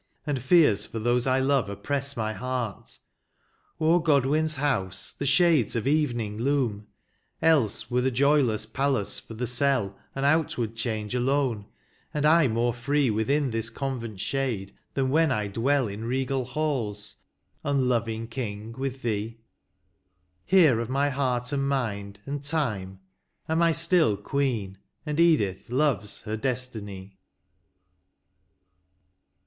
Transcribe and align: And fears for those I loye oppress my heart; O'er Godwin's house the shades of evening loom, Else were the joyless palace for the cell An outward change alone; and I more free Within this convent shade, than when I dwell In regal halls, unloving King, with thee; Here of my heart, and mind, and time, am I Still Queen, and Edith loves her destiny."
And 0.25 0.41
fears 0.41 0.87
for 0.87 0.97
those 0.97 1.27
I 1.27 1.39
loye 1.39 1.69
oppress 1.69 2.17
my 2.17 2.33
heart; 2.33 2.97
O'er 3.79 3.99
Godwin's 4.01 4.55
house 4.55 5.13
the 5.13 5.27
shades 5.27 5.75
of 5.75 5.85
evening 5.85 6.39
loom, 6.39 6.87
Else 7.39 7.91
were 7.91 8.01
the 8.01 8.09
joyless 8.09 8.65
palace 8.65 9.19
for 9.19 9.35
the 9.35 9.45
cell 9.45 9.95
An 10.15 10.25
outward 10.25 10.75
change 10.75 11.13
alone; 11.13 11.67
and 12.15 12.25
I 12.25 12.47
more 12.47 12.73
free 12.73 13.11
Within 13.11 13.51
this 13.51 13.69
convent 13.69 14.19
shade, 14.19 14.73
than 14.95 15.11
when 15.11 15.31
I 15.31 15.45
dwell 15.47 15.87
In 15.87 16.05
regal 16.05 16.45
halls, 16.45 17.17
unloving 17.63 18.27
King, 18.27 18.71
with 18.71 19.03
thee; 19.03 19.37
Here 20.47 20.79
of 20.79 20.89
my 20.89 21.11
heart, 21.11 21.53
and 21.53 21.67
mind, 21.69 22.21
and 22.25 22.43
time, 22.43 23.01
am 23.47 23.61
I 23.61 23.71
Still 23.71 24.17
Queen, 24.17 24.79
and 25.05 25.19
Edith 25.19 25.69
loves 25.69 26.21
her 26.21 26.35
destiny." 26.35 27.19